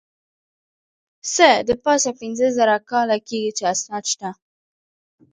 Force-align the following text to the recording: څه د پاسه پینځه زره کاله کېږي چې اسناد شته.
څه 1.33 1.49
د 1.67 1.69
پاسه 1.83 2.09
پینځه 2.19 2.47
زره 2.57 2.75
کاله 2.89 3.17
کېږي 3.27 3.51
چې 3.57 3.63
اسناد 3.73 4.03
شته. 4.11 4.29